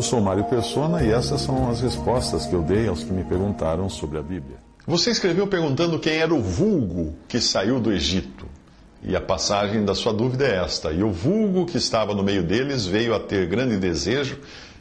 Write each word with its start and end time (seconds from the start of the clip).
Eu 0.00 0.02
sou 0.02 0.18
Mário 0.18 0.44
Persona 0.44 1.02
e 1.02 1.12
essas 1.12 1.42
são 1.42 1.68
as 1.68 1.82
respostas 1.82 2.46
que 2.46 2.54
eu 2.54 2.62
dei 2.62 2.88
aos 2.88 3.04
que 3.04 3.12
me 3.12 3.22
perguntaram 3.22 3.86
sobre 3.90 4.16
a 4.16 4.22
Bíblia. 4.22 4.56
Você 4.86 5.10
escreveu 5.10 5.46
perguntando 5.46 5.98
quem 5.98 6.16
era 6.16 6.32
o 6.32 6.40
vulgo 6.40 7.14
que 7.28 7.38
saiu 7.38 7.78
do 7.78 7.92
Egito. 7.92 8.46
E 9.04 9.14
a 9.14 9.20
passagem 9.20 9.84
da 9.84 9.94
sua 9.94 10.14
dúvida 10.14 10.46
é 10.46 10.56
esta: 10.64 10.90
E 10.90 11.02
o 11.02 11.12
vulgo 11.12 11.66
que 11.66 11.76
estava 11.76 12.14
no 12.14 12.22
meio 12.22 12.42
deles 12.42 12.86
veio 12.86 13.14
a 13.14 13.20
ter 13.20 13.46
grande 13.46 13.76
desejo, 13.76 14.38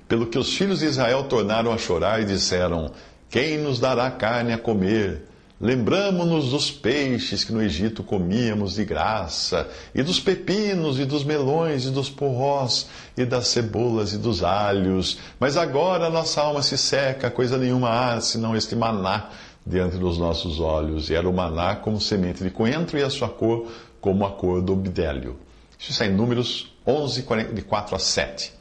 pelo 0.07 0.25
que 0.25 0.39
os 0.39 0.55
filhos 0.55 0.79
de 0.79 0.85
Israel 0.85 1.25
tornaram 1.25 1.73
a 1.73 1.77
chorar 1.77 2.21
e 2.21 2.25
disseram: 2.25 2.89
Quem 3.29 3.57
nos 3.57 3.77
dará 3.77 4.09
carne 4.09 4.53
a 4.53 4.57
comer? 4.57 5.23
Lembramo-nos 5.61 6.51
dos 6.51 6.71
peixes 6.71 7.43
que 7.43 7.51
no 7.51 7.61
Egito 7.61 8.01
comíamos 8.01 8.75
de 8.75 8.85
graça, 8.85 9.69
e 9.93 10.01
dos 10.01 10.17
pepinos, 10.17 10.97
e 10.97 11.03
dos 11.03 11.25
melões, 11.25 11.85
e 11.85 11.91
dos 11.91 12.09
porrós, 12.09 12.87
e 13.17 13.25
das 13.25 13.49
cebolas, 13.49 14.13
e 14.13 14.17
dos 14.17 14.41
alhos. 14.41 15.19
Mas 15.37 15.57
agora 15.57 16.09
nossa 16.09 16.41
alma 16.41 16.61
se 16.61 16.77
seca, 16.77 17.29
coisa 17.29 17.57
nenhuma 17.57 17.89
há, 17.89 18.21
senão 18.21 18.55
este 18.55 18.73
maná 18.73 19.31
diante 19.67 19.97
dos 19.97 20.17
nossos 20.17 20.61
olhos. 20.61 21.09
E 21.09 21.15
era 21.15 21.27
o 21.27 21.33
maná 21.33 21.75
como 21.75 21.99
semente 21.99 22.41
de 22.41 22.49
coentro, 22.49 22.97
e 22.97 23.03
a 23.03 23.09
sua 23.09 23.27
cor 23.27 23.69
como 23.99 24.25
a 24.25 24.31
cor 24.31 24.61
do 24.61 24.77
bidélio. 24.77 25.37
Isso 25.77 25.91
está 25.91 26.05
em 26.05 26.13
Números 26.13 26.73
11, 26.87 27.25
de 27.53 27.61
4 27.63 27.95
a 27.97 27.99
7. 27.99 28.53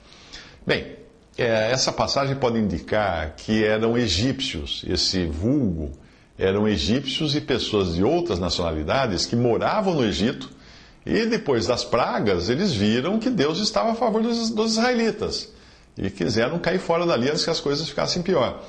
Bem, 0.67 0.97
é, 1.37 1.71
essa 1.71 1.93
passagem 1.93 2.35
pode 2.35 2.59
indicar 2.59 3.37
que 3.37 3.65
eram 3.65 3.97
egípcios, 3.97 4.85
esse 4.89 5.27
vulgo 5.27 5.93
eram 6.39 6.69
egípcios 6.69 7.35
e 7.35 7.41
pessoas 7.41 7.95
de 7.95 8.05
outras 8.05 8.39
nacionalidades 8.39 9.27
que 9.27 9.35
moravam 9.35 9.95
no 9.95 10.05
Egito 10.05 10.49
e 11.05 11.27
depois 11.27 11.67
das 11.67 11.85
pragas 11.85 12.49
eles 12.49 12.73
viram 12.73 13.19
que 13.19 13.29
Deus 13.29 13.59
estava 13.59 13.91
a 13.91 13.95
favor 13.95 14.23
dos, 14.23 14.51
dos 14.51 14.73
israelitas 14.73 15.53
e 15.97 16.09
quiseram 16.09 16.59
cair 16.61 16.79
fora 16.79 17.05
dali 17.05 17.29
antes 17.29 17.45
que 17.45 17.51
as 17.51 17.59
coisas 17.59 17.89
ficassem 17.89 18.23
pior. 18.23 18.63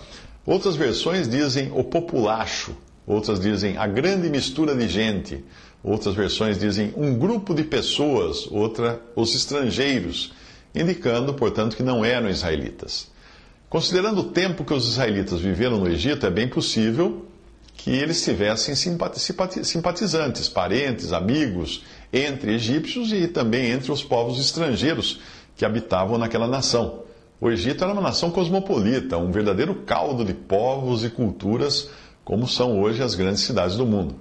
Outras 0.46 0.76
versões 0.76 1.30
dizem 1.30 1.72
o 1.76 1.84
populacho, 1.84 2.76
outras 3.06 3.40
dizem 3.40 3.78
a 3.78 3.86
grande 3.86 4.30
mistura 4.30 4.76
de 4.76 4.88
gente, 4.88 5.46
outras 5.84 6.16
versões 6.16 6.58
dizem 6.58 6.92
um 6.98 7.14
grupo 7.14 7.54
de 7.54 7.64
pessoas, 7.64 8.48
outra 8.48 9.00
os 9.16 9.36
estrangeiros, 9.36 10.34
indicando, 10.74 11.36
portanto, 11.36 11.76
que 11.76 11.84
não 11.84 12.04
eram 12.04 12.30
israelitas. 12.30 13.12
Considerando 13.70 14.22
o 14.22 14.32
tempo 14.32 14.66
que 14.66 14.74
os 14.74 14.88
israelitas 14.88 15.40
viveram 15.40 15.78
no 15.78 15.88
Egito, 15.88 16.26
é 16.26 16.32
bem 16.32 16.48
possível 16.48 17.29
que 17.84 17.92
eles 17.92 18.24
tivessem 18.24 18.76
simpatizantes, 18.76 20.50
parentes, 20.50 21.14
amigos 21.14 21.84
entre 22.12 22.56
egípcios 22.56 23.12
e 23.14 23.28
também 23.28 23.72
entre 23.72 23.92
os 23.92 24.04
povos 24.04 24.40
estrangeiros 24.40 25.22
que 25.56 25.64
habitavam 25.64 26.18
naquela 26.18 26.48
nação. 26.48 27.04
O 27.40 27.50
Egito 27.50 27.84
era 27.84 27.94
uma 27.94 28.02
nação 28.02 28.32
cosmopolita, 28.32 29.18
um 29.18 29.32
verdadeiro 29.32 29.74
caldo 29.86 30.26
de 30.26 30.34
povos 30.34 31.06
e 31.06 31.10
culturas, 31.10 31.90
como 32.26 32.48
são 32.48 32.82
hoje 32.82 33.02
as 33.02 33.16
grandes 33.16 33.44
cidades 33.44 33.78
do 33.78 33.86
mundo. 33.86 34.16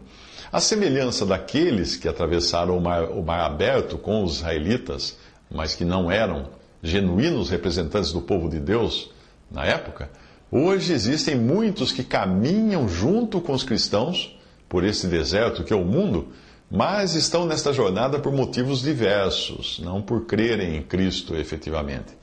A 0.53 0.61
semelhança 0.61 1.27
daqueles 1.27 1.97
que 1.97 2.09
atravessaram 2.09 2.79
o 2.79 2.81
mar, 2.81 3.11
o 3.11 3.23
mar 3.23 3.41
aberto 3.41 3.99
com 3.99 4.23
os 4.23 4.37
israelitas, 4.37 5.19
mas 5.51 5.75
que 5.75 5.85
não 5.85 6.11
eram 6.11 6.51
genuínos 6.81 7.51
representantes 7.51 8.13
do 8.13 8.21
povo 8.21 8.49
de 8.49 8.61
Deus 8.61 9.11
na 9.51 9.65
época, 9.65 10.11
Hoje 10.51 10.95
existem 10.95 11.37
muitos 11.37 11.93
que 11.93 12.03
caminham 12.03 12.89
junto 12.89 13.39
com 13.39 13.53
os 13.53 13.63
cristãos 13.63 14.35
por 14.67 14.83
esse 14.83 15.07
deserto 15.07 15.63
que 15.63 15.73
é 15.75 15.77
o 15.77 15.85
mundo, 15.85 16.29
mas 16.71 17.15
estão 17.15 17.45
nesta 17.45 17.71
jornada 17.73 18.19
por 18.19 18.33
motivos 18.33 18.81
diversos, 18.81 19.79
não 19.83 20.01
por 20.01 20.25
crerem 20.25 20.77
em 20.77 20.83
Cristo 20.83 21.35
efetivamente. 21.35 22.17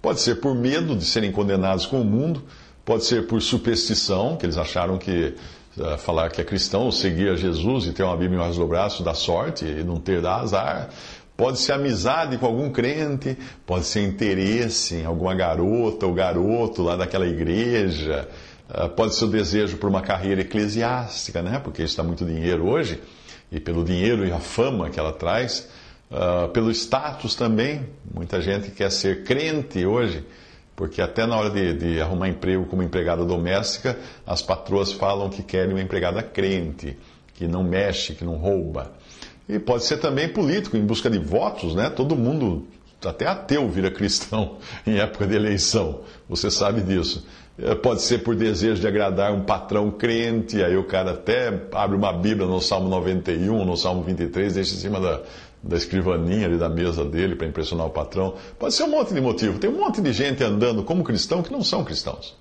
Pode 0.00 0.20
ser 0.20 0.36
por 0.36 0.54
medo 0.54 0.94
de 0.94 1.04
serem 1.04 1.32
condenados 1.32 1.84
com 1.84 2.00
o 2.00 2.04
mundo, 2.04 2.44
pode 2.84 3.04
ser 3.04 3.26
por 3.26 3.42
superstição, 3.42 4.36
que 4.36 4.46
eles 4.46 4.56
acharam 4.56 4.96
que 4.96 5.34
uh, 5.76 5.98
falar 5.98 6.30
que 6.30 6.40
é 6.40 6.44
cristão, 6.44 6.90
seguir 6.90 7.30
a 7.30 7.36
Jesus 7.36 7.86
e 7.86 7.92
ter 7.92 8.04
uma 8.04 8.16
Bíblia 8.16 8.38
embaixo 8.38 8.58
do 8.58 8.66
braço 8.66 9.02
dá 9.02 9.14
sorte 9.14 9.64
e 9.64 9.82
não 9.82 9.96
ter 9.96 10.24
azar. 10.24 10.88
Pode 11.42 11.58
ser 11.58 11.72
amizade 11.72 12.38
com 12.38 12.46
algum 12.46 12.70
crente, 12.70 13.36
pode 13.66 13.84
ser 13.84 14.00
interesse 14.06 14.94
em 14.94 15.04
alguma 15.04 15.34
garota 15.34 16.06
ou 16.06 16.14
garoto 16.14 16.84
lá 16.84 16.94
daquela 16.94 17.26
igreja, 17.26 18.28
ah, 18.70 18.88
pode 18.88 19.16
ser 19.16 19.24
o 19.24 19.28
desejo 19.28 19.76
por 19.76 19.90
uma 19.90 20.02
carreira 20.02 20.42
eclesiástica, 20.42 21.42
né? 21.42 21.58
Porque 21.58 21.82
está 21.82 22.04
muito 22.04 22.24
dinheiro 22.24 22.68
hoje, 22.68 23.02
e 23.50 23.58
pelo 23.58 23.84
dinheiro 23.84 24.24
e 24.24 24.30
a 24.30 24.38
fama 24.38 24.88
que 24.88 25.00
ela 25.00 25.12
traz, 25.12 25.68
uh, 26.12 26.48
pelo 26.50 26.70
status 26.70 27.34
também. 27.34 27.88
Muita 28.14 28.40
gente 28.40 28.70
quer 28.70 28.92
ser 28.92 29.24
crente 29.24 29.84
hoje, 29.84 30.24
porque 30.76 31.02
até 31.02 31.26
na 31.26 31.36
hora 31.36 31.50
de, 31.50 31.74
de 31.74 32.00
arrumar 32.00 32.28
emprego 32.28 32.66
como 32.66 32.84
empregada 32.84 33.24
doméstica, 33.24 33.98
as 34.24 34.40
patroas 34.40 34.92
falam 34.92 35.28
que 35.28 35.42
querem 35.42 35.74
uma 35.74 35.82
empregada 35.82 36.22
crente, 36.22 36.96
que 37.34 37.48
não 37.48 37.64
mexe, 37.64 38.14
que 38.14 38.24
não 38.24 38.36
rouba. 38.36 38.92
E 39.52 39.58
pode 39.58 39.84
ser 39.84 39.98
também 39.98 40.28
político, 40.30 40.78
em 40.78 40.84
busca 40.84 41.10
de 41.10 41.18
votos, 41.18 41.74
né? 41.74 41.90
Todo 41.90 42.16
mundo, 42.16 42.66
até 43.04 43.26
ateu, 43.26 43.68
vira 43.68 43.90
cristão 43.90 44.56
em 44.86 44.98
época 44.98 45.26
de 45.26 45.34
eleição. 45.34 46.00
Você 46.26 46.50
sabe 46.50 46.80
disso. 46.80 47.26
É, 47.58 47.74
pode 47.74 48.00
ser 48.00 48.22
por 48.22 48.34
desejo 48.34 48.80
de 48.80 48.86
agradar 48.86 49.30
um 49.30 49.42
patrão 49.42 49.90
crente, 49.90 50.62
aí 50.64 50.74
o 50.74 50.84
cara 50.84 51.10
até 51.10 51.66
abre 51.72 51.94
uma 51.94 52.10
Bíblia 52.14 52.46
no 52.46 52.62
Salmo 52.62 52.88
91, 52.88 53.62
no 53.66 53.76
Salmo 53.76 54.02
23, 54.02 54.54
deixa 54.54 54.74
em 54.74 54.78
cima 54.78 54.98
da, 54.98 55.20
da 55.62 55.76
escrivaninha 55.76 56.46
ali 56.46 56.56
da 56.56 56.70
mesa 56.70 57.04
dele 57.04 57.36
para 57.36 57.46
impressionar 57.46 57.86
o 57.86 57.90
patrão. 57.90 58.34
Pode 58.58 58.72
ser 58.72 58.84
um 58.84 58.88
monte 58.88 59.12
de 59.12 59.20
motivo. 59.20 59.58
Tem 59.58 59.68
um 59.68 59.76
monte 59.76 60.00
de 60.00 60.14
gente 60.14 60.42
andando 60.42 60.82
como 60.82 61.04
cristão 61.04 61.42
que 61.42 61.52
não 61.52 61.62
são 61.62 61.84
cristãos. 61.84 62.34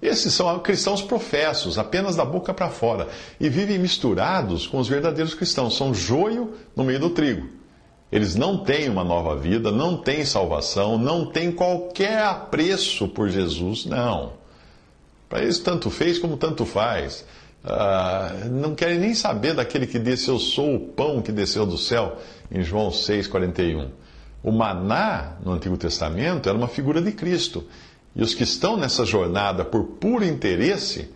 Esses 0.00 0.32
são 0.32 0.58
cristãos 0.60 1.02
professos, 1.02 1.76
apenas 1.76 2.14
da 2.14 2.24
boca 2.24 2.54
para 2.54 2.68
fora, 2.70 3.08
e 3.40 3.48
vivem 3.48 3.78
misturados 3.78 4.66
com 4.66 4.78
os 4.78 4.88
verdadeiros 4.88 5.34
cristãos. 5.34 5.76
São 5.76 5.92
joio 5.92 6.54
no 6.76 6.84
meio 6.84 7.00
do 7.00 7.10
trigo. 7.10 7.48
Eles 8.10 8.34
não 8.34 8.58
têm 8.58 8.88
uma 8.88 9.04
nova 9.04 9.36
vida, 9.36 9.70
não 9.70 9.96
têm 9.96 10.24
salvação, 10.24 10.96
não 10.96 11.26
têm 11.26 11.52
qualquer 11.52 12.22
apreço 12.22 13.08
por 13.08 13.28
Jesus, 13.28 13.84
não. 13.84 14.32
Para 15.28 15.42
eles, 15.42 15.58
tanto 15.58 15.90
fez 15.90 16.18
como 16.18 16.36
tanto 16.36 16.64
faz. 16.64 17.26
Ah, 17.62 18.32
não 18.50 18.74
querem 18.74 18.98
nem 18.98 19.14
saber 19.14 19.52
daquele 19.52 19.86
que 19.86 19.98
disse: 19.98 20.28
Eu 20.28 20.38
sou 20.38 20.76
o 20.76 20.80
pão 20.80 21.20
que 21.20 21.30
desceu 21.30 21.66
do 21.66 21.76
céu, 21.76 22.16
em 22.50 22.62
João 22.62 22.88
6,41. 22.88 23.88
O 24.42 24.52
maná, 24.52 25.36
no 25.44 25.52
Antigo 25.52 25.76
Testamento, 25.76 26.48
era 26.48 26.56
uma 26.56 26.68
figura 26.68 27.02
de 27.02 27.12
Cristo. 27.12 27.66
E 28.18 28.22
os 28.22 28.34
que 28.34 28.42
estão 28.42 28.76
nessa 28.76 29.06
jornada 29.06 29.64
por 29.64 29.84
puro 29.84 30.24
interesse 30.24 31.08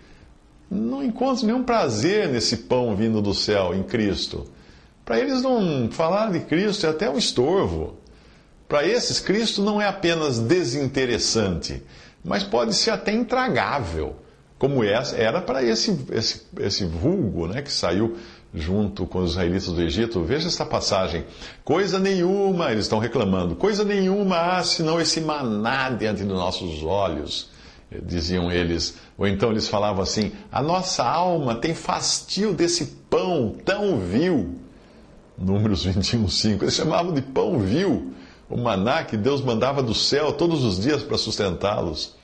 não 0.71 1.03
encontram 1.03 1.49
nenhum 1.49 1.65
prazer 1.65 2.29
nesse 2.29 2.59
pão 2.59 2.95
vindo 2.95 3.21
do 3.21 3.35
céu 3.35 3.75
em 3.75 3.83
Cristo. 3.83 4.47
Para 5.05 5.19
eles 5.19 5.43
não 5.43 5.91
falar 5.91 6.31
de 6.31 6.39
Cristo 6.39 6.87
é 6.87 6.91
até 6.91 7.11
um 7.11 7.19
estorvo. 7.19 7.97
Para 8.69 8.87
esses, 8.87 9.19
Cristo 9.19 9.63
não 9.63 9.83
é 9.83 9.89
apenas 9.89 10.39
desinteressante, 10.39 11.83
mas 12.25 12.45
pode 12.45 12.73
ser 12.73 12.93
até 12.93 13.13
intragável, 13.13 14.15
como 14.57 14.85
era 14.85 15.43
para 15.43 15.63
esse, 15.65 16.07
esse, 16.13 16.43
esse 16.61 16.85
vulgo 16.85 17.49
né, 17.49 17.63
que 17.63 17.73
saiu 17.73 18.17
junto 18.55 19.07
com 19.07 19.21
os 19.21 19.33
israelitas 19.33 19.69
do 19.69 19.83
Egito. 19.83 20.23
Veja 20.23 20.49
essa 20.49 20.65
passagem. 20.65 21.25
Coisa 21.65 21.99
nenhuma, 21.99 22.71
eles 22.71 22.85
estão 22.85 22.99
reclamando, 22.99 23.57
coisa 23.57 23.85
nenhuma 23.85 24.37
há 24.37 24.63
senão 24.63 25.01
esse 25.01 25.21
maná 25.21 25.91
diante 25.91 26.23
dos 26.25 26.37
nossos 26.37 26.83
olhos, 26.83 27.51
diziam 28.05 28.51
eles. 28.51 28.97
Ou 29.17 29.27
então 29.27 29.51
eles 29.51 29.69
falavam 29.69 30.03
assim: 30.03 30.33
a 30.51 30.63
nossa 30.63 31.05
alma 31.05 31.55
tem 31.55 31.75
fastio 31.75 32.53
desse 32.53 32.87
pão 33.09 33.55
tão 33.65 33.99
vil. 33.99 34.59
Números 35.39 35.85
21, 35.87 36.29
5. 36.29 36.65
Eles 36.65 36.75
chamavam 36.75 37.13
de 37.13 37.23
pão 37.23 37.59
vil, 37.59 38.13
o 38.49 38.57
maná 38.57 39.03
que 39.03 39.17
Deus 39.17 39.41
mandava 39.41 39.83
do 39.83 39.95
céu 39.95 40.33
todos 40.33 40.63
os 40.63 40.79
dias 40.79 41.03
para 41.03 41.17
sustentá-los. 41.17 42.15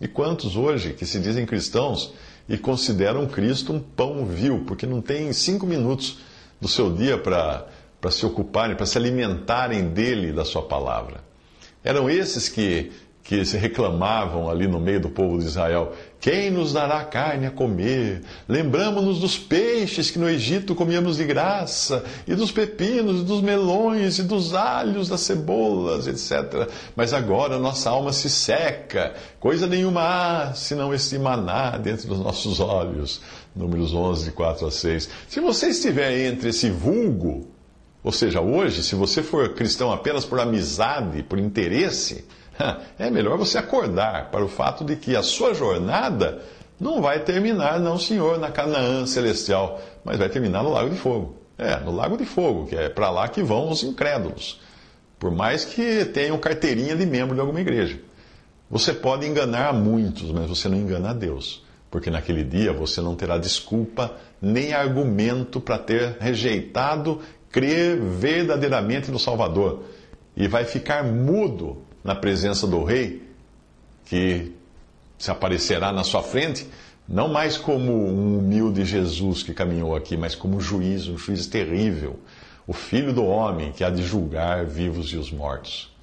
E 0.00 0.06
quantos 0.06 0.54
hoje 0.54 0.92
que 0.92 1.04
se 1.04 1.18
dizem 1.18 1.44
cristãos 1.44 2.12
e 2.48 2.56
consideram 2.56 3.26
Cristo 3.26 3.72
um 3.72 3.80
pão 3.80 4.24
vil, 4.24 4.64
porque 4.66 4.86
não 4.86 5.00
tem 5.00 5.32
cinco 5.32 5.66
minutos 5.66 6.18
do 6.60 6.66
seu 6.66 6.92
dia 6.92 7.18
para 7.18 7.66
se 8.10 8.24
ocuparem, 8.24 8.74
para 8.74 8.86
se 8.86 8.96
alimentarem 8.96 9.88
dele, 9.88 10.32
da 10.32 10.44
sua 10.44 10.62
palavra. 10.62 11.22
Eram 11.84 12.08
esses 12.08 12.48
que 12.48 12.90
que 13.28 13.44
se 13.44 13.58
reclamavam 13.58 14.48
ali 14.48 14.66
no 14.66 14.80
meio 14.80 15.00
do 15.00 15.10
povo 15.10 15.38
de 15.38 15.44
Israel: 15.44 15.92
Quem 16.18 16.50
nos 16.50 16.72
dará 16.72 17.04
carne 17.04 17.44
a 17.44 17.50
comer? 17.50 18.22
Lembramos-nos 18.48 19.20
dos 19.20 19.38
peixes 19.38 20.10
que 20.10 20.18
no 20.18 20.26
Egito 20.26 20.74
comíamos 20.74 21.18
de 21.18 21.26
graça, 21.26 22.02
e 22.26 22.34
dos 22.34 22.50
pepinos, 22.50 23.20
e 23.20 23.24
dos 23.24 23.42
melões, 23.42 24.18
e 24.18 24.22
dos 24.22 24.54
alhos, 24.54 25.10
das 25.10 25.20
cebolas, 25.20 26.06
etc. 26.06 26.70
Mas 26.96 27.12
agora 27.12 27.58
nossa 27.58 27.90
alma 27.90 28.14
se 28.14 28.30
seca, 28.30 29.12
coisa 29.38 29.66
nenhuma 29.66 30.00
há, 30.00 30.54
senão 30.54 30.94
este 30.94 31.18
maná 31.18 31.76
dentro 31.76 32.08
dos 32.08 32.20
nossos 32.20 32.60
olhos. 32.60 33.20
Números 33.54 33.92
11, 33.92 34.24
de 34.24 34.32
4 34.32 34.66
a 34.66 34.70
6. 34.70 35.10
Se 35.28 35.38
você 35.38 35.68
estiver 35.68 36.18
entre 36.28 36.48
esse 36.48 36.70
vulgo, 36.70 37.46
ou 38.02 38.12
seja, 38.12 38.40
hoje, 38.40 38.82
se 38.82 38.94
você 38.94 39.22
for 39.22 39.50
cristão 39.50 39.92
apenas 39.92 40.24
por 40.24 40.40
amizade, 40.40 41.22
por 41.22 41.38
interesse, 41.38 42.24
é 42.98 43.10
melhor 43.10 43.38
você 43.38 43.58
acordar 43.58 44.30
para 44.30 44.44
o 44.44 44.48
fato 44.48 44.84
de 44.84 44.96
que 44.96 45.16
a 45.16 45.22
sua 45.22 45.54
jornada 45.54 46.42
não 46.80 47.00
vai 47.00 47.20
terminar, 47.20 47.80
não, 47.80 47.98
senhor, 47.98 48.38
na 48.38 48.50
Canaã 48.50 49.06
celestial, 49.06 49.80
mas 50.04 50.16
vai 50.16 50.28
terminar 50.28 50.62
no 50.62 50.70
Lago 50.70 50.90
de 50.90 50.96
Fogo. 50.96 51.36
É, 51.56 51.80
no 51.80 51.90
Lago 51.90 52.16
de 52.16 52.24
Fogo, 52.24 52.66
que 52.66 52.76
é 52.76 52.88
para 52.88 53.10
lá 53.10 53.26
que 53.26 53.42
vão 53.42 53.68
os 53.68 53.82
incrédulos. 53.82 54.60
Por 55.18 55.32
mais 55.32 55.64
que 55.64 56.04
tenham 56.04 56.38
carteirinha 56.38 56.94
de 56.94 57.04
membro 57.04 57.34
de 57.34 57.40
alguma 57.40 57.60
igreja. 57.60 57.98
Você 58.70 58.92
pode 58.92 59.26
enganar 59.26 59.68
a 59.68 59.72
muitos, 59.72 60.30
mas 60.30 60.48
você 60.48 60.68
não 60.68 60.76
engana 60.76 61.10
a 61.10 61.12
Deus. 61.12 61.64
Porque 61.90 62.10
naquele 62.10 62.44
dia 62.44 62.72
você 62.72 63.00
não 63.00 63.16
terá 63.16 63.38
desculpa 63.38 64.14
nem 64.40 64.72
argumento 64.72 65.58
para 65.58 65.78
ter 65.78 66.16
rejeitado 66.20 67.20
crer 67.50 67.98
verdadeiramente 68.00 69.10
no 69.10 69.18
Salvador. 69.18 69.82
E 70.36 70.46
vai 70.46 70.64
ficar 70.64 71.02
mudo 71.02 71.87
na 72.08 72.14
presença 72.14 72.66
do 72.66 72.82
rei, 72.82 73.22
que 74.06 74.50
se 75.18 75.30
aparecerá 75.30 75.92
na 75.92 76.02
sua 76.02 76.22
frente, 76.22 76.66
não 77.06 77.28
mais 77.28 77.58
como 77.58 77.92
um 77.92 78.38
humilde 78.38 78.82
Jesus 78.82 79.42
que 79.42 79.52
caminhou 79.52 79.94
aqui, 79.94 80.16
mas 80.16 80.34
como 80.34 80.58
juiz, 80.58 81.06
um 81.06 81.18
juiz 81.18 81.46
terrível, 81.46 82.18
o 82.66 82.72
filho 82.72 83.12
do 83.12 83.24
homem 83.26 83.72
que 83.72 83.84
há 83.84 83.90
de 83.90 84.02
julgar 84.02 84.64
vivos 84.64 85.12
e 85.12 85.16
os 85.16 85.30
mortos. 85.30 85.94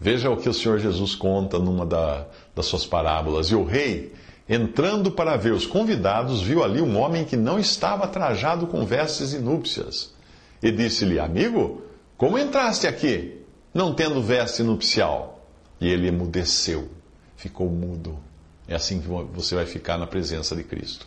Veja 0.00 0.28
o 0.28 0.36
que 0.36 0.48
o 0.48 0.54
Senhor 0.54 0.80
Jesus 0.80 1.14
conta 1.14 1.56
numa 1.56 1.86
da, 1.86 2.26
das 2.52 2.66
suas 2.66 2.84
parábolas. 2.84 3.46
E 3.46 3.54
o 3.54 3.64
rei, 3.64 4.12
entrando 4.48 5.12
para 5.12 5.36
ver 5.36 5.52
os 5.52 5.64
convidados, 5.64 6.42
viu 6.42 6.64
ali 6.64 6.82
um 6.82 6.98
homem 6.98 7.24
que 7.24 7.36
não 7.36 7.60
estava 7.60 8.08
trajado 8.08 8.66
com 8.66 8.84
vestes 8.84 9.30
de 9.30 9.38
núpcias. 9.38 10.12
E 10.60 10.72
disse-lhe: 10.72 11.20
Amigo, 11.20 11.82
como 12.16 12.36
entraste 12.36 12.88
aqui? 12.88 13.41
Não 13.72 13.94
tendo 13.94 14.22
veste 14.22 14.62
nupcial. 14.62 15.46
E 15.80 15.88
ele 15.88 16.08
emudeceu, 16.08 16.88
ficou 17.36 17.68
mudo. 17.68 18.18
É 18.68 18.74
assim 18.74 19.00
que 19.00 19.08
você 19.08 19.54
vai 19.54 19.66
ficar 19.66 19.98
na 19.98 20.06
presença 20.06 20.54
de 20.54 20.62
Cristo. 20.62 21.06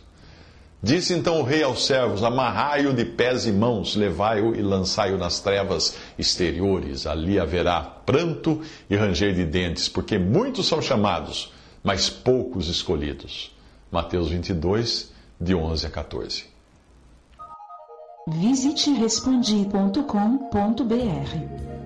Disse 0.82 1.14
então 1.14 1.40
o 1.40 1.42
rei 1.42 1.62
aos 1.62 1.86
servos: 1.86 2.22
Amarrai-o 2.22 2.92
de 2.92 3.04
pés 3.04 3.46
e 3.46 3.52
mãos, 3.52 3.96
levai-o 3.96 4.54
e 4.54 4.60
lançai-o 4.60 5.16
nas 5.16 5.40
trevas 5.40 5.96
exteriores. 6.18 7.06
Ali 7.06 7.40
haverá 7.40 7.80
pranto 7.80 8.60
e 8.88 8.94
ranger 8.94 9.34
de 9.34 9.44
dentes, 9.44 9.88
porque 9.88 10.18
muitos 10.18 10.68
são 10.68 10.82
chamados, 10.82 11.52
mas 11.82 12.10
poucos 12.10 12.68
escolhidos. 12.68 13.56
Mateus 13.90 14.28
22, 14.28 15.10
de 15.40 15.54
11 15.54 15.86
a 15.86 15.90
14. 15.90 16.44
Visite 18.28 18.90
respondi.com.br 18.90 21.85